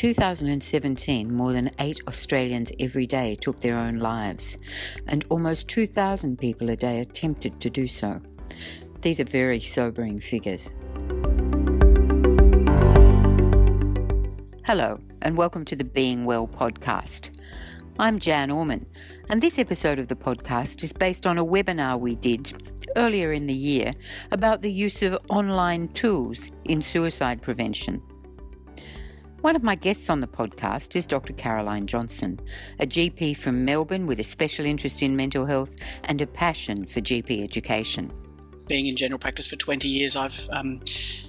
[0.00, 4.56] 2017, more than eight Australians every day took their own lives,
[5.08, 8.18] and almost 2,000 people a day attempted to do so.
[9.02, 10.72] These are very sobering figures.
[14.64, 17.38] Hello, and welcome to the Being Well podcast.
[17.98, 18.86] I'm Jan Orman,
[19.28, 22.50] and this episode of the podcast is based on a webinar we did
[22.96, 23.92] earlier in the year
[24.32, 28.00] about the use of online tools in suicide prevention.
[29.42, 31.32] One of my guests on the podcast is Dr.
[31.32, 32.38] Caroline Johnston,
[32.78, 37.00] a GP from Melbourne with a special interest in mental health and a passion for
[37.00, 38.12] GP education.
[38.68, 40.82] Being in general practice for 20 years, I've um,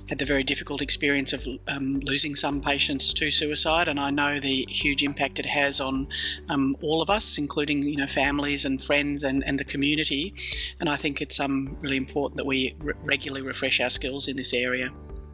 [0.10, 4.42] had the very difficult experience of um, losing some patients to suicide, and I know
[4.42, 6.10] the huge impact it has on
[6.50, 10.34] um, all of us, including you know families and friends and, and the community.
[10.82, 14.36] And I think it's um, really important that we re- regularly refresh our skills in
[14.36, 14.92] this area.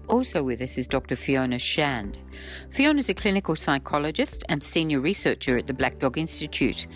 [0.09, 1.15] Also with us is Dr.
[1.15, 2.17] Fiona Shand.
[2.69, 6.87] Fiona is a clinical psychologist and senior researcher at the Black Dog Institute.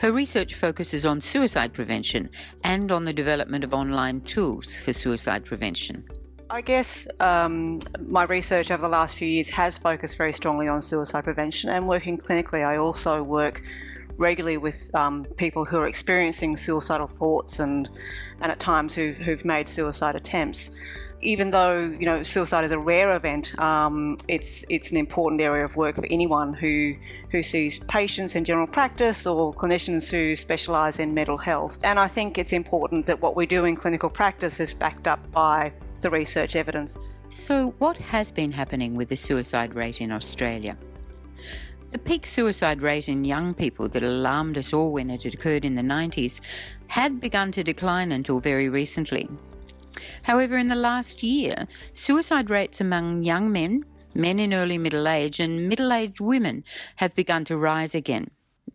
[0.00, 2.30] Her research focuses on suicide prevention
[2.62, 6.04] and on the development of online tools for suicide prevention.
[6.48, 10.82] I guess um, my research over the last few years has focused very strongly on
[10.82, 12.66] suicide prevention and working clinically.
[12.66, 13.62] I also work
[14.16, 17.88] regularly with um, people who are experiencing suicidal thoughts and,
[18.42, 20.70] and at times who've, who've made suicide attempts
[21.22, 25.64] even though you know suicide is a rare event, um, it's it's an important area
[25.64, 26.94] of work for anyone who
[27.30, 31.78] who sees patients in general practice or clinicians who specialise in mental health.
[31.84, 35.30] And I think it's important that what we do in clinical practice is backed up
[35.32, 36.96] by the research evidence.
[37.28, 40.76] So, what has been happening with the suicide rate in Australia?
[41.90, 45.74] The peak suicide rate in young people that alarmed us all when it occurred in
[45.74, 46.40] the 90s
[46.86, 49.28] had begun to decline until very recently.
[50.22, 53.84] However, in the last year, suicide rates among young men,
[54.14, 56.64] men in early middle age, and middle aged women
[56.96, 58.30] have begun to rise again.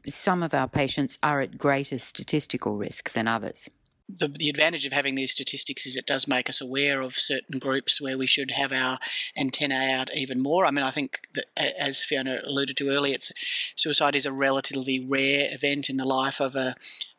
[0.07, 3.69] Some of our patients are at greater statistical risk than others.
[4.07, 7.57] The, the, advantage of having these statistics is it does make us aware of certain
[7.57, 8.99] groups where we should have our
[9.35, 10.65] antennae out even more.
[10.65, 13.31] I mean, I think that, as Fiona alluded to earlier, it's,
[13.75, 16.75] suicide is a relatively rare event in the life of a,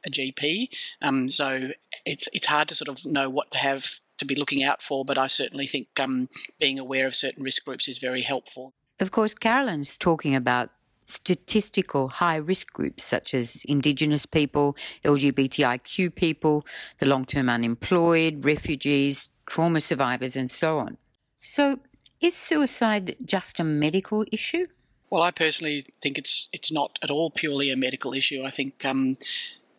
[0.07, 0.69] a GP.
[1.03, 1.71] Um, so
[2.05, 5.05] it's it's hard to sort of know what to have to be looking out for,
[5.05, 8.73] but I certainly think um, being aware of certain risk groups is very helpful.
[8.99, 10.71] Of course, Carolyn's talking about
[11.07, 16.67] statistical high risk groups such as Indigenous people, LGBTIQ people,
[16.99, 20.99] the long term unemployed, refugees, trauma survivors, and so on.
[21.43, 21.79] So,
[22.21, 24.67] is suicide just a medical issue?
[25.11, 28.45] Well, I personally think it's it's not at all purely a medical issue.
[28.45, 29.17] I think um,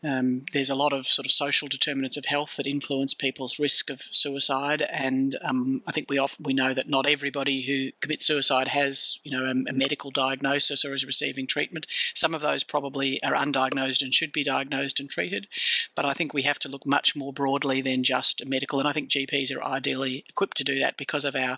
[0.03, 3.89] um, there's a lot of sort of social determinants of health that influence people's risk
[3.89, 8.25] of suicide, and um, I think we often, we know that not everybody who commits
[8.25, 11.87] suicide has you know a, a, medical diagnosis or is receiving treatment.
[12.13, 15.47] Some of those probably are undiagnosed and should be diagnosed and treated,
[15.95, 18.93] but I think we have to look much more broadly than just medical, and I
[18.93, 21.57] think GPs are ideally equipped to do that because of our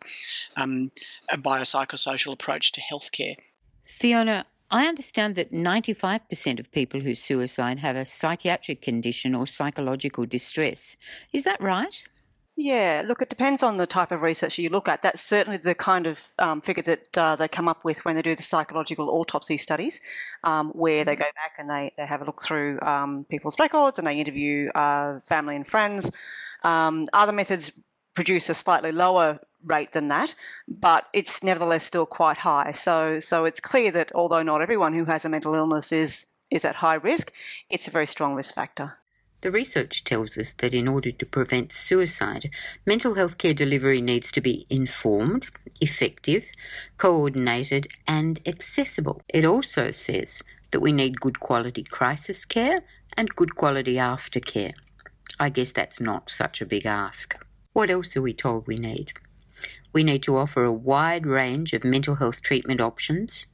[0.55, 0.91] um,
[1.31, 3.35] biopsychosocial approach to healthcare.
[3.85, 10.25] Fiona, I understand that 95% of people who suicide have a psychiatric condition or psychological
[10.25, 10.95] distress.
[11.33, 12.03] Is that right?
[12.61, 15.01] Yeah, look, it depends on the type of research you look at.
[15.01, 18.21] That's certainly the kind of um, figure that uh, they come up with when they
[18.21, 20.01] do the psychological autopsy studies,
[20.43, 21.21] um, where they mm-hmm.
[21.21, 24.69] go back and they, they have a look through um, people's records and they interview
[24.71, 26.11] uh, family and friends.
[26.65, 27.71] Um, other methods
[28.13, 30.33] produce a slightly lower rate than that,
[30.67, 32.71] but it's nevertheless still quite high.
[32.71, 36.65] So, so it's clear that although not everyone who has a mental illness is is
[36.65, 37.31] at high risk,
[37.69, 38.97] it's a very strong risk factor.
[39.41, 42.49] The research tells us that in order to prevent suicide,
[42.85, 45.47] mental health care delivery needs to be informed,
[45.79, 46.51] effective,
[46.97, 49.21] coordinated, and accessible.
[49.29, 52.83] It also says that we need good quality crisis care
[53.15, 54.73] and good quality aftercare.
[55.39, 57.35] I guess that's not such a big ask.
[57.71, 59.13] What else are we told we need?
[59.91, 63.47] We need to offer a wide range of mental health treatment options,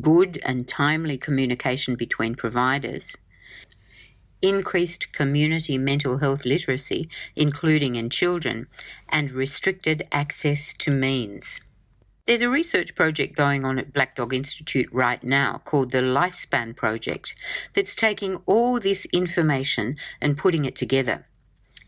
[0.00, 3.16] good and timely communication between providers,
[4.42, 8.66] increased community mental health literacy, including in children,
[9.08, 11.60] and restricted access to means.
[12.26, 16.76] There's a research project going on at Black Dog Institute right now called the Lifespan
[16.76, 17.34] Project
[17.74, 21.26] that's taking all this information and putting it together.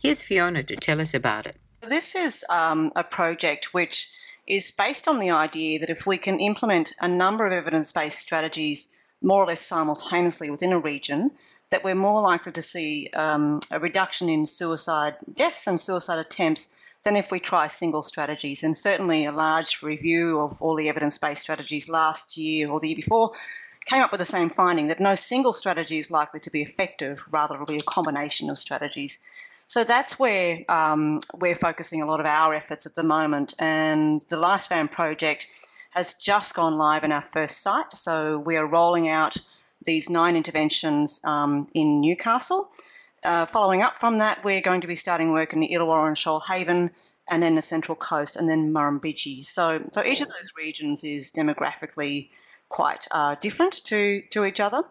[0.00, 1.56] Here's Fiona to tell us about it.
[1.84, 4.08] So this is um, a project which
[4.46, 8.20] is based on the idea that if we can implement a number of evidence based
[8.20, 11.32] strategies more or less simultaneously within a region,
[11.69, 16.81] that we're more likely to see um, a reduction in suicide deaths and suicide attempts
[17.02, 18.62] than if we try single strategies.
[18.62, 22.88] And certainly, a large review of all the evidence based strategies last year or the
[22.88, 23.32] year before
[23.84, 27.26] came up with the same finding that no single strategy is likely to be effective,
[27.31, 29.19] rather, it'll be a combination of strategies.
[29.66, 33.55] So that's where um, we're focusing a lot of our efforts at the moment.
[33.58, 35.46] And the Lifespan project
[35.90, 37.93] has just gone live in our first site.
[37.93, 39.37] So we are rolling out
[39.84, 42.70] these nine interventions um, in Newcastle.
[43.22, 46.17] Uh, following up from that, we're going to be starting work in the Illawarra and
[46.17, 46.90] Shoalhaven
[47.31, 49.44] and then the Central Coast and then Murrumbidgee.
[49.44, 52.28] So, so each of those regions is demographically
[52.69, 54.82] quite uh, different to, to each other.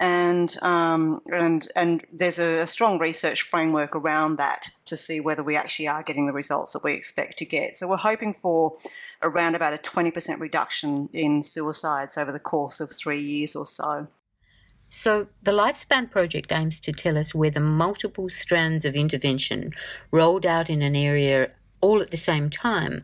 [0.00, 5.42] And, um, and, and there's a, a strong research framework around that to see whether
[5.42, 7.74] we actually are getting the results that we expect to get.
[7.74, 8.72] So we're hoping for
[9.22, 14.08] around about a 20% reduction in suicides over the course of three years or so.
[14.86, 19.72] So, the Lifespan Project aims to tell us whether multiple strands of intervention
[20.10, 21.50] rolled out in an area
[21.80, 23.02] all at the same time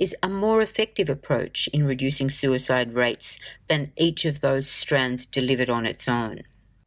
[0.00, 3.38] is a more effective approach in reducing suicide rates
[3.68, 6.42] than each of those strands delivered on its own.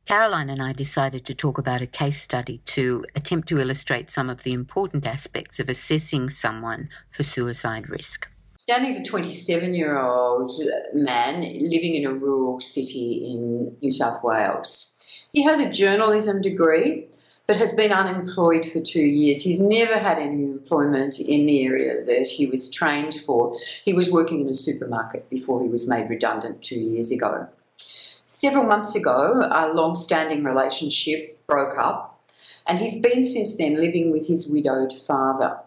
[0.05, 4.29] Caroline and I decided to talk about a case study to attempt to illustrate some
[4.29, 8.27] of the important aspects of assessing someone for suicide risk.
[8.67, 10.49] Danny's a 27 year old
[10.93, 15.27] man living in a rural city in New South Wales.
[15.33, 17.09] He has a journalism degree
[17.45, 19.41] but has been unemployed for two years.
[19.41, 23.55] He's never had any employment in the area that he was trained for.
[23.83, 27.47] He was working in a supermarket before he was made redundant two years ago.
[28.27, 32.21] Several months ago, a long standing relationship broke up,
[32.65, 35.59] and he's been since then living with his widowed father.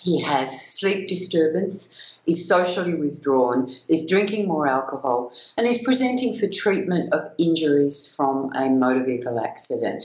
[0.00, 6.48] He has sleep disturbance, is socially withdrawn, is drinking more alcohol, and is presenting for
[6.48, 10.02] treatment of injuries from a motor vehicle accident.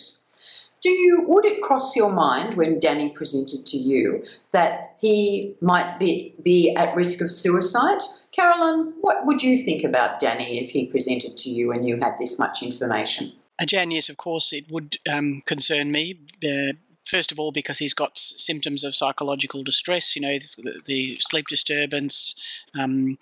[0.82, 5.98] Do you would it cross your mind when Danny presented to you that he might
[6.00, 8.00] be, be at risk of suicide?
[8.32, 12.18] Carolyn, what would you think about Danny if he presented to you and you had
[12.18, 13.32] this much information?
[13.60, 16.18] Uh, Jan, yes, of course, it would um, concern me.
[16.44, 16.74] Uh,
[17.06, 21.48] first of all, because he's got symptoms of psychological distress, you know, the, the sleep
[21.48, 22.36] disturbance.
[22.80, 23.18] Um,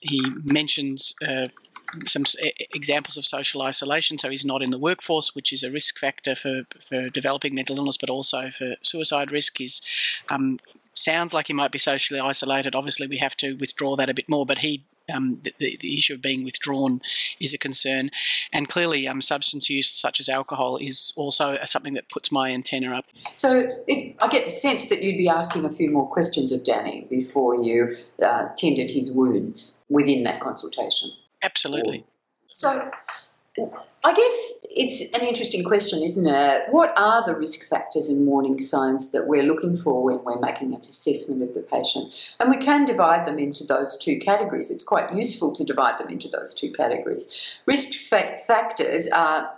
[0.00, 1.48] he mentions uh,
[2.06, 2.24] some
[2.74, 4.18] examples of social isolation.
[4.18, 7.78] So he's not in the workforce, which is a risk factor for, for developing mental
[7.78, 9.58] illness, but also for suicide risk.
[9.58, 9.80] He's
[10.30, 10.58] um,
[10.94, 12.74] sounds like he might be socially isolated.
[12.74, 16.14] Obviously, we have to withdraw that a bit more, but he um, the, the, issue
[16.14, 17.00] of being withdrawn
[17.40, 18.10] is a concern.
[18.52, 22.96] And clearly, um, substance use, such as alcohol, is also something that puts my antenna
[22.96, 23.06] up.
[23.34, 26.64] So it, I get the sense that you'd be asking a few more questions of
[26.64, 31.10] Danny before you uh, tended his wounds within that consultation.
[31.42, 32.04] Absolutely.
[32.52, 32.90] So
[34.04, 36.62] I guess it's an interesting question, isn't it?
[36.70, 40.72] What are the risk factors and warning signs that we're looking for when we're making
[40.72, 42.36] an assessment of the patient?
[42.40, 44.70] And we can divide them into those two categories.
[44.70, 47.62] It's quite useful to divide them into those two categories.
[47.66, 49.50] Risk factors are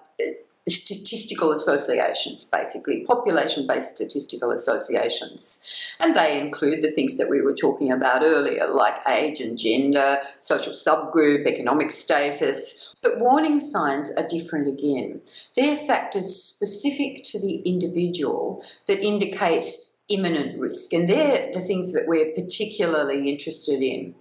[0.69, 5.97] statistical associations, basically, population based statistical associations.
[6.01, 10.19] And they include the things that we were talking about earlier, like age and gender,
[10.39, 12.95] social subgroup, economic status.
[13.03, 15.21] But warning signs are different again.
[15.57, 19.65] They're factors specific to the individual that indicate
[20.09, 20.93] imminent risk.
[20.93, 24.15] And they're the things that we're particularly interested in.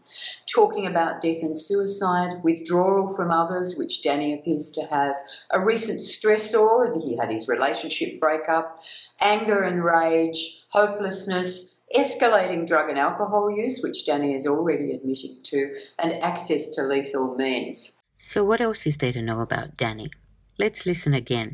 [0.53, 5.15] Talking about death and suicide, withdrawal from others, which Danny appears to have,
[5.51, 8.77] a recent stressor, he had his relationship breakup,
[9.19, 15.73] anger and rage, hopelessness, escalating drug and alcohol use, which Danny is already admitting to,
[15.99, 18.01] and access to lethal means.
[18.19, 20.11] So, what else is there to know about Danny?
[20.57, 21.51] Let's listen again.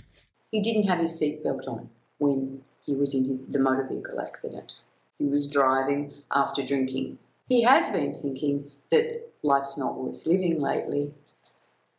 [0.51, 4.79] He didn't have his seatbelt on when he was in the motor vehicle accident.
[5.19, 7.19] He was driving after drinking.
[7.47, 11.13] He has been thinking that life's not worth living lately,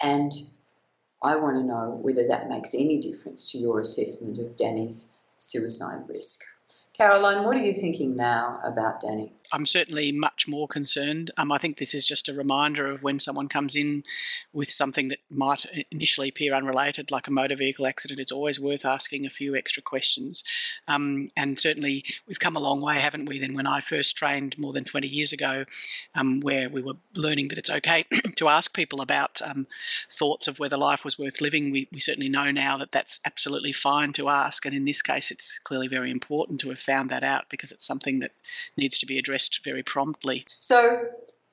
[0.02, 0.32] and
[1.22, 6.08] I want to know whether that makes any difference to your assessment of Danny's suicide
[6.08, 6.42] risk.
[6.98, 9.32] Caroline, what are you thinking now about Danny?
[9.52, 11.30] I'm certainly much more concerned.
[11.36, 14.02] Um, I think this is just a reminder of when someone comes in
[14.52, 18.18] with something that might initially appear unrelated, like a motor vehicle accident.
[18.18, 20.42] It's always worth asking a few extra questions.
[20.88, 24.58] Um, and certainly, we've come a long way, haven't we, than when I first trained
[24.58, 25.66] more than 20 years ago,
[26.16, 29.68] um, where we were learning that it's okay to ask people about um,
[30.10, 31.70] thoughts of whether life was worth living.
[31.70, 34.66] We, we certainly know now that that's absolutely fine to ask.
[34.66, 37.86] And in this case, it's clearly very important to have found that out because it's
[37.86, 38.32] something that
[38.76, 40.46] needs to be addressed very promptly.
[40.58, 41.06] So,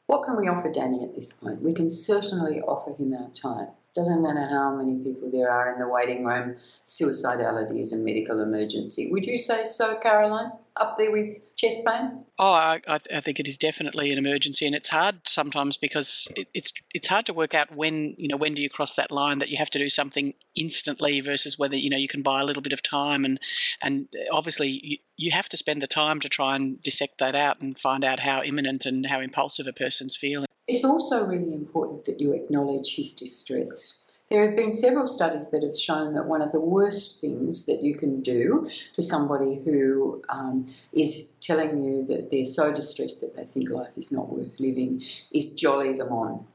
[0.08, 1.62] what can we offer Danny at this point?
[1.62, 3.70] We can certainly offer him our time.
[3.96, 8.42] Doesn't matter how many people there are in the waiting room, suicidality is a medical
[8.42, 9.10] emergency.
[9.12, 10.52] Would you say so, Caroline?
[10.78, 12.24] up there with chest pain?
[12.38, 16.50] Oh, I, I, think it is definitely an emergency, and it's hard sometimes because it,
[16.54, 19.40] it's it's hard to work out when you know when do you cross that line
[19.40, 22.44] that you have to do something instantly versus whether you know you can buy a
[22.44, 23.40] little bit of time, and
[23.82, 27.62] and obviously you, you have to spend the time to try and dissect that out
[27.62, 30.48] and find out how imminent and how impulsive a person's feeling.
[30.68, 34.06] It's also really important that you acknowledge his distress.
[34.30, 37.84] There have been several studies that have shown that one of the worst things that
[37.84, 43.36] you can do for somebody who um, is telling you that they're so distressed that
[43.36, 46.48] they think life is not worth living is jolly them on.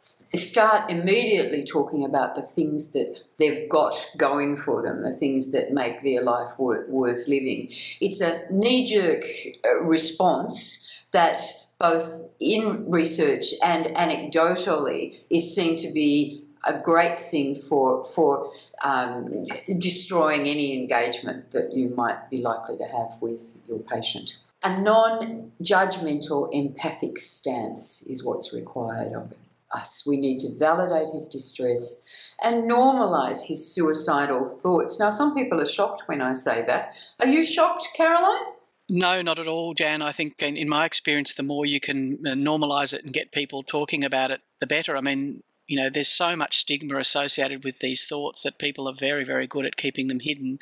[0.00, 5.72] Start immediately talking about the things that they've got going for them, the things that
[5.72, 7.68] make their life worth living.
[8.00, 9.22] It's a knee jerk
[9.64, 11.38] uh, response that
[11.82, 18.48] both in research and anecdotally is seen to be a great thing for for
[18.84, 19.44] um,
[19.80, 24.36] destroying any engagement that you might be likely to have with your patient.
[24.62, 29.34] A non-judgmental, empathic stance is what's required of
[29.72, 30.06] us.
[30.06, 35.00] We need to validate his distress and normalize his suicidal thoughts.
[35.00, 36.94] Now, some people are shocked when I say that.
[37.18, 38.51] Are you shocked, Caroline?
[38.94, 40.02] No, not at all, Jan.
[40.02, 43.32] I think, in, in my experience, the more you can uh, normalize it and get
[43.32, 44.98] people talking about it, the better.
[44.98, 48.94] I mean, you know, there's so much stigma associated with these thoughts that people are
[48.94, 50.58] very, very good at keeping them hidden.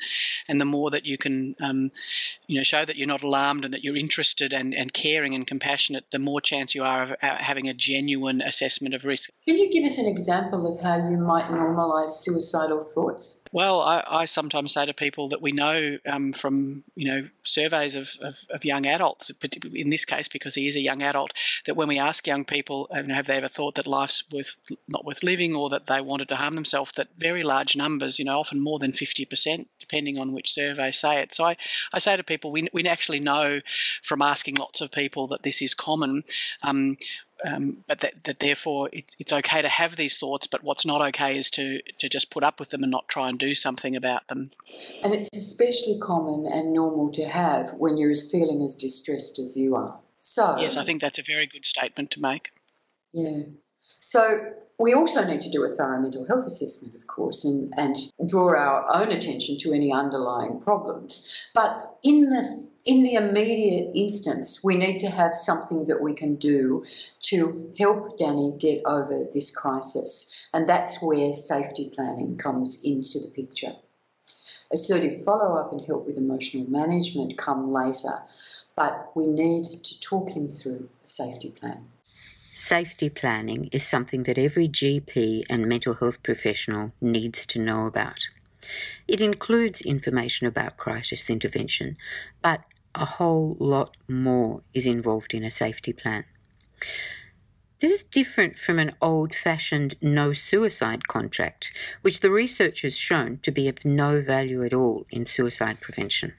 [0.47, 1.91] And the more that you can, um,
[2.47, 5.45] you know, show that you're not alarmed and that you're interested and, and caring and
[5.45, 9.29] compassionate, the more chance you are of uh, having a genuine assessment of risk.
[9.45, 13.43] Can you give us an example of how you might normalise suicidal thoughts?
[13.51, 17.95] Well, I, I, sometimes say to people that we know um, from you know surveys
[17.95, 19.29] of, of, of, young adults,
[19.73, 21.33] in this case because he is a young adult,
[21.65, 25.00] that when we ask young people, uh, have they ever thought that life's worth not
[25.05, 28.39] worth living or that they wanted to harm themselves, that very large numbers, you know,
[28.39, 31.35] often more than fifty percent, depending on which survey say it.
[31.35, 31.57] So I,
[31.93, 33.61] I say to people, we, we actually know
[34.03, 36.23] from asking lots of people that this is common.
[36.63, 36.97] Um,
[37.43, 41.01] um, but that, that therefore it, it's okay to have these thoughts, but what's not
[41.01, 43.95] okay is to, to just put up with them and not try and do something
[43.95, 44.51] about them.
[45.03, 49.57] And it's especially common and normal to have when you're as feeling as distressed as
[49.57, 49.97] you are.
[50.19, 52.51] So yes, I think that's a very good statement to make.
[53.11, 53.45] Yeah.
[54.01, 57.95] So we also need to do a thorough mental health assessment, of course, and, and
[58.27, 61.47] draw our own attention to any underlying problems.
[61.53, 66.33] But in the in the immediate instance, we need to have something that we can
[66.37, 66.83] do
[67.19, 70.49] to help Danny get over this crisis.
[70.51, 73.73] And that's where safety planning comes into the picture.
[74.73, 78.23] Assertive follow up and help with emotional management come later,
[78.75, 81.85] but we need to talk him through a safety plan.
[82.63, 88.29] Safety planning is something that every GP and mental health professional needs to know about.
[89.07, 91.97] It includes information about crisis intervention,
[92.43, 92.61] but
[92.93, 96.23] a whole lot more is involved in a safety plan.
[97.79, 103.39] This is different from an old fashioned no suicide contract, which the research has shown
[103.39, 106.35] to be of no value at all in suicide prevention.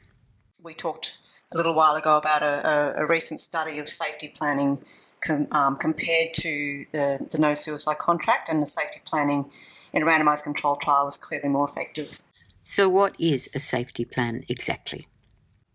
[0.62, 1.18] We talked
[1.52, 2.68] a little while ago about a,
[3.00, 4.84] a, a recent study of safety planning
[5.22, 9.50] com, um, compared to the, the no suicide contract, and the safety planning
[9.92, 12.20] in a randomised controlled trial was clearly more effective.
[12.62, 15.08] So, what is a safety plan exactly?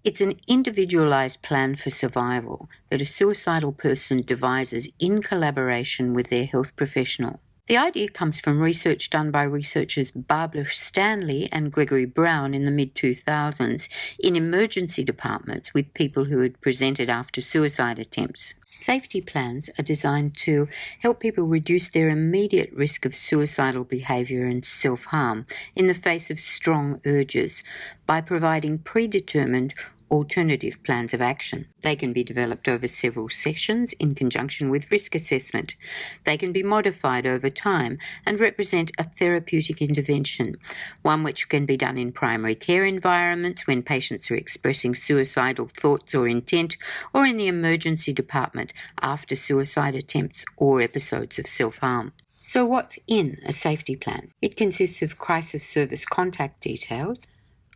[0.03, 6.45] It's an individualized plan for survival that a suicidal person devises in collaboration with their
[6.45, 7.41] health professional.
[7.67, 12.71] The idea comes from research done by researchers Barbara Stanley and Gregory Brown in the
[12.71, 18.53] mid 2000s in emergency departments with people who had presented after suicide attempts.
[18.67, 20.69] Safety plans are designed to
[21.00, 25.45] help people reduce their immediate risk of suicidal behaviour and self harm
[25.75, 27.63] in the face of strong urges
[28.05, 29.75] by providing predetermined
[30.11, 31.67] alternative plans of action.
[31.81, 35.75] They can be developed over several sessions in conjunction with risk assessment.
[36.23, 40.57] They can be modified over time and represent a therapeutic intervention,
[41.01, 46.15] one which can be done in primary care environments when patients are expressing suicidal thoughts
[46.15, 46.77] or intent,
[47.13, 52.13] or in the emergency department after suicide attempts or episodes of self harm.
[52.39, 54.31] So, what's in a safety plan?
[54.41, 57.27] It consists of crisis service contact details,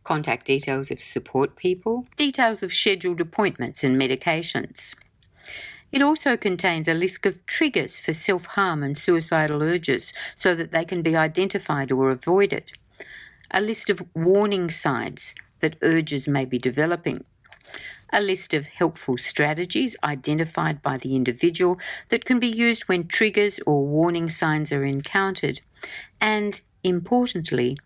[0.03, 4.95] contact details of support people, details of scheduled appointments and medications.
[5.91, 10.71] It also contains a list of triggers for self harm and suicidal urges so that
[10.71, 12.71] they can be identified or avoided,
[13.51, 17.25] a list of warning signs that urges may be developing,
[18.13, 21.79] a list of helpful strategies identified by the individual
[22.09, 25.59] that can be used when triggers or warning signs are encountered,
[26.19, 27.77] and, importantly,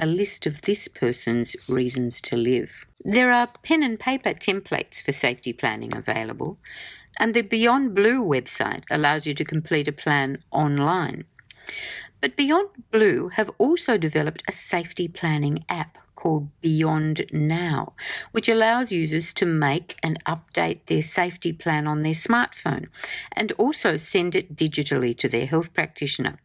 [0.00, 2.86] a list of this person's reasons to live.
[3.04, 6.58] There are pen and paper templates for safety planning available,
[7.18, 11.24] and the Beyond Blue website allows you to complete a plan online.
[12.20, 17.94] But Beyond Blue have also developed a safety planning app called Beyond Now,
[18.32, 22.88] which allows users to make and update their safety plan on their smartphone
[23.32, 26.38] and also send it digitally to their health practitioner.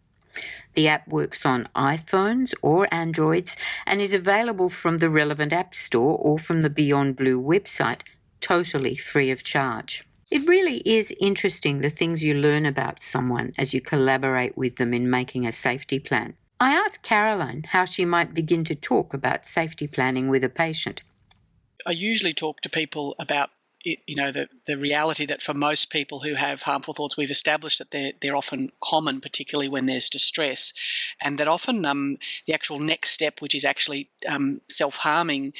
[0.74, 6.18] The app works on iPhones or Androids and is available from the relevant App Store
[6.18, 8.02] or from the Beyond Blue website,
[8.42, 10.04] totally free of charge.
[10.32, 14.94] It really is interesting the things you learn about someone as you collaborate with them
[14.94, 16.34] in making a safety plan.
[16.60, 21.04] I asked Caroline how she might begin to talk about safety planning with a patient.
[21.86, 23.50] I usually talk to people about
[23.86, 27.80] you know the the reality that for most people who have harmful thoughts, we've established
[27.80, 30.74] that they're they're often common, particularly when there's distress,
[31.22, 35.54] and that often um, the actual next step, which is actually um, self harming,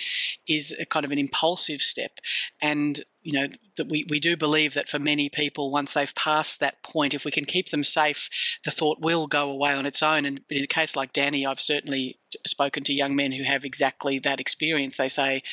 [0.48, 2.20] is a kind of an impulsive step,
[2.62, 6.60] and you know that we, we do believe that for many people once they've passed
[6.60, 8.30] that point if we can keep them safe
[8.64, 10.26] the thought will go away on its own.
[10.26, 14.20] And in a case like danny i've certainly spoken to young men who have exactly
[14.20, 14.98] that experience.
[14.98, 15.44] They say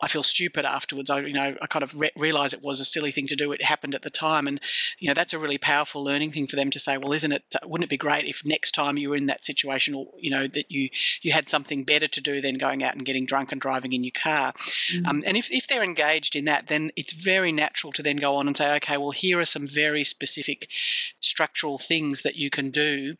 [0.00, 1.10] i feel stupid afterwards.
[1.10, 3.52] I you know i kind of re- realize it was a silly thing to do.
[3.52, 4.46] It happened at the time.
[4.46, 4.60] And
[4.98, 7.44] you know that's a really powerful learning thing for them to say well isn't it
[7.64, 10.46] wouldn't it be great if next time you were in that situation or you know
[10.48, 10.88] that you
[11.22, 14.04] you had something better to do than going out and getting drunk and driving in
[14.04, 14.52] your car?
[14.52, 15.06] Mm-hmm.
[15.06, 18.16] um, and if, if they're engaged in that then it's it's very natural to then
[18.16, 20.68] go on and say, okay, well, here are some very specific
[21.20, 23.16] structural things that you can do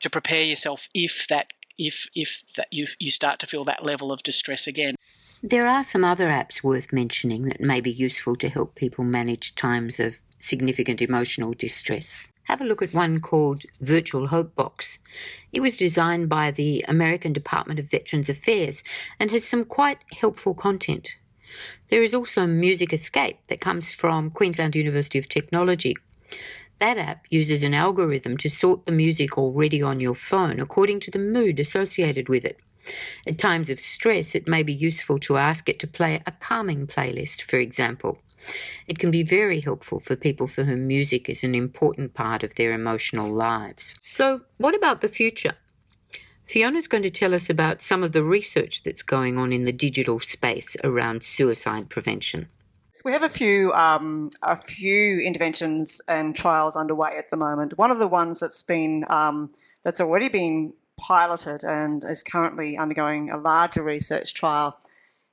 [0.00, 4.12] to prepare yourself if that if if that you you start to feel that level
[4.12, 4.94] of distress again.
[5.42, 9.56] There are some other apps worth mentioning that may be useful to help people manage
[9.56, 12.28] times of significant emotional distress.
[12.44, 14.98] Have a look at one called Virtual Hope Box.
[15.52, 18.84] It was designed by the American Department of Veterans Affairs
[19.18, 21.16] and has some quite helpful content.
[21.88, 25.96] There is also Music Escape that comes from Queensland University of Technology.
[26.78, 31.10] That app uses an algorithm to sort the music already on your phone according to
[31.10, 32.60] the mood associated with it.
[33.26, 36.86] At times of stress, it may be useful to ask it to play a calming
[36.86, 38.18] playlist, for example.
[38.88, 42.56] It can be very helpful for people for whom music is an important part of
[42.56, 43.94] their emotional lives.
[44.02, 45.54] So, what about the future?
[46.52, 49.72] Fiona's going to tell us about some of the research that's going on in the
[49.72, 52.46] digital space around suicide prevention.
[53.06, 57.78] We have a few um, a few interventions and trials underway at the moment.
[57.78, 59.50] One of the ones that's been um,
[59.82, 64.78] that's already been piloted and is currently undergoing a larger research trial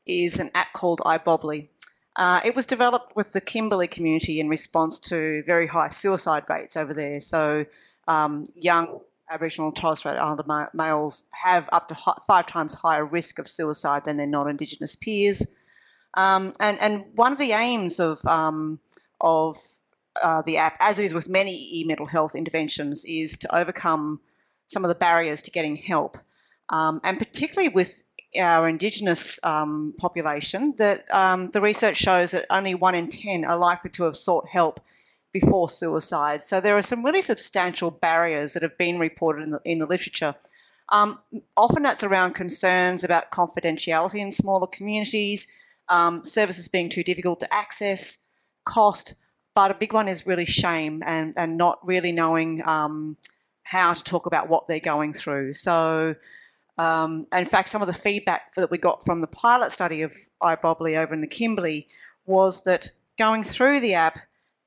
[0.07, 1.67] is an app called iBobbly.
[2.15, 6.77] Uh, it was developed with the Kimberley community in response to very high suicide rates
[6.77, 7.19] over there.
[7.19, 7.65] So
[8.07, 13.39] um, young Aboriginal and Torres Strait Islander males have up to five times higher risk
[13.39, 15.45] of suicide than their non-Indigenous peers.
[16.15, 18.79] Um, and and one of the aims of um,
[19.21, 19.57] of
[20.21, 24.19] uh, the app, as it is with many e-mental health interventions, is to overcome
[24.65, 26.17] some of the barriers to getting help,
[26.69, 28.05] um, and particularly with
[28.39, 33.57] our Indigenous um, population, that um, the research shows that only one in ten are
[33.57, 34.79] likely to have sought help
[35.31, 36.41] before suicide.
[36.41, 39.85] So there are some really substantial barriers that have been reported in the, in the
[39.85, 40.35] literature.
[40.89, 41.19] Um,
[41.55, 45.47] often that's around concerns about confidentiality in smaller communities,
[45.87, 48.17] um, services being too difficult to access,
[48.65, 49.15] cost,
[49.53, 53.17] but a big one is really shame and, and not really knowing um,
[53.63, 55.53] how to talk about what they're going through.
[55.53, 56.15] So,
[56.77, 60.13] um, in fact, some of the feedback that we got from the pilot study of
[60.41, 61.87] iBobbly over in the Kimberley
[62.25, 64.17] was that going through the app,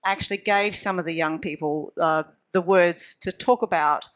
[0.05, 4.09] actually gave some of the young people uh, the words to talk about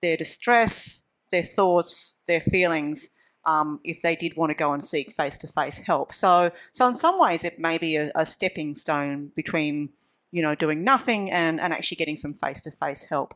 [0.00, 3.10] their distress, their thoughts, their feelings.
[3.46, 7.20] Um, if they did want to go and seek face-to-face help, so so in some
[7.20, 9.90] ways it may be a, a stepping stone between
[10.32, 13.34] you know doing nothing and, and actually getting some face-to-face help.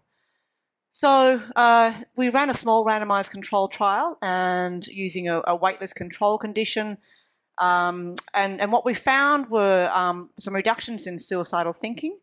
[0.90, 6.38] So uh, we ran a small randomized control trial and using a, a waitlist control
[6.38, 6.96] condition,
[7.60, 12.16] um, and, and what we found were um, some reductions in suicidal thinking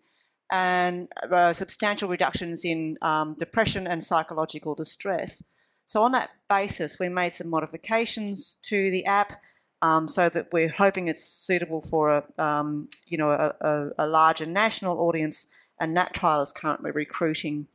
[0.52, 5.44] and uh, substantial reductions in um, depression and psychological distress.
[5.86, 9.42] So, on that basis, we made some modifications to the app
[9.82, 14.08] um, so that we're hoping it's suitable for a, um, you know, a, a, a
[14.08, 15.48] larger national audience,
[15.80, 17.68] and that trial is currently recruiting.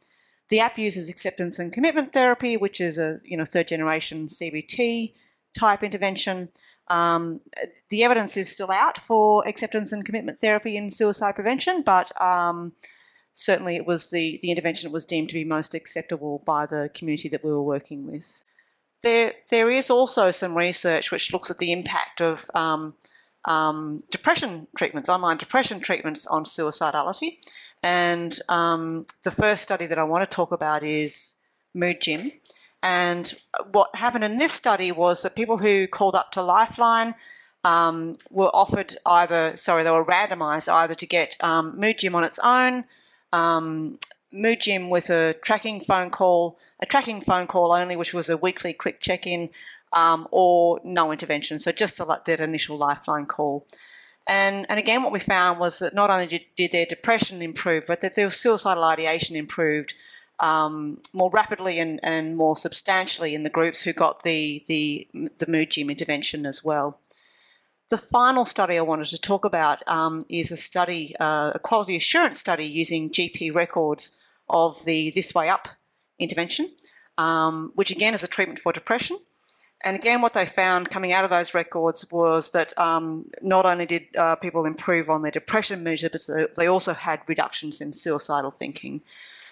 [0.48, 5.14] The app uses acceptance and commitment therapy, which is a you know third generation CBT
[5.56, 6.48] type intervention.
[6.90, 7.40] Um,
[7.88, 12.72] the evidence is still out for acceptance and commitment therapy in suicide prevention, but um,
[13.32, 16.90] certainly it was the, the intervention that was deemed to be most acceptable by the
[16.92, 18.42] community that we were working with.
[19.02, 22.94] there there is also some research which looks at the impact of um,
[23.44, 27.38] um, depression treatments, online depression treatments on suicidality.
[27.82, 31.36] And um, the first study that I want to talk about is
[31.74, 32.32] Mood Gym.
[32.82, 33.32] And
[33.72, 37.14] what happened in this study was that people who called up to Lifeline
[37.64, 42.24] um, were offered either, sorry, they were randomized either to get um, Mood Gym on
[42.24, 42.84] its own,
[43.32, 43.98] um,
[44.32, 48.36] Mood Gym with a tracking phone call, a tracking phone call only, which was a
[48.36, 49.50] weekly quick check in,
[49.92, 51.58] um, or no intervention.
[51.58, 53.66] So just that initial lifeline call.
[54.26, 57.84] And, and again, what we found was that not only did, did their depression improve,
[57.88, 59.94] but that their suicidal ideation improved
[60.40, 65.06] um, more rapidly and, and more substantially in the groups who got the, the,
[65.38, 66.98] the mood gym intervention as well.
[67.90, 71.96] The final study I wanted to talk about um, is a study, uh, a quality
[71.96, 75.68] assurance study using GP records of the This Way Up
[76.18, 76.70] intervention,
[77.18, 79.18] um, which again is a treatment for depression.
[79.82, 83.86] And again, what they found coming out of those records was that um, not only
[83.86, 86.20] did uh, people improve on their depression measure, but
[86.56, 89.00] they also had reductions in suicidal thinking.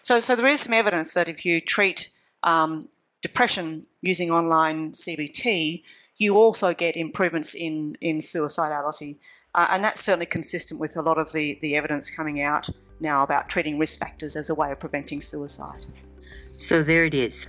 [0.08, 2.08] So, so there is some evidence that if you treat
[2.42, 2.88] um,
[3.20, 5.82] depression using online CBT,
[6.16, 9.18] you also get improvements in, in suicidality.
[9.54, 13.22] Uh, and that's certainly consistent with a lot of the, the evidence coming out now
[13.22, 15.84] about treating risk factors as a way of preventing suicide.
[16.56, 17.46] So there it is.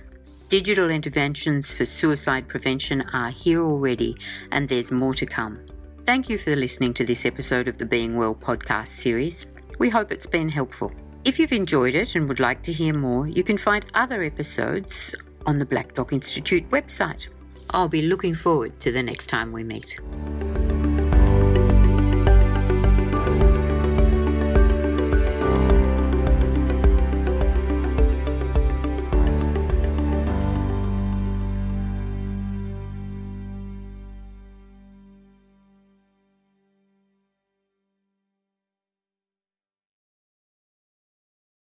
[0.50, 4.18] Digital interventions for suicide prevention are here already,
[4.52, 5.58] and there's more to come.
[6.04, 9.46] Thank you for listening to this episode of the Being Well podcast series.
[9.78, 10.92] We hope it's been helpful.
[11.22, 15.14] If you've enjoyed it and would like to hear more, you can find other episodes
[15.44, 17.28] on the Black Dog Institute website.
[17.68, 20.00] I'll be looking forward to the next time we meet.